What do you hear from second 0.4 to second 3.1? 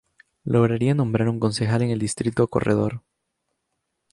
Lograría nombrar un concejal en el distrito Corredor.